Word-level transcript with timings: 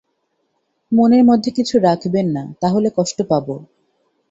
মনের 0.91 1.23
মধ্যে 1.23 1.49
কিছু 1.51 1.75
রাখবেন 1.79 2.27
না, 2.29 2.43
তাহলে 2.61 2.87
কষ্ট 2.97 3.17
পাব। 3.29 3.47